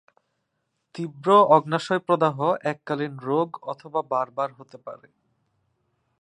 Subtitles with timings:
[0.95, 2.37] তীব্র অগ্ন্যাশয় প্রদাহ
[2.63, 5.07] এককালীন রোগ অথবা বারবার হতে পারে।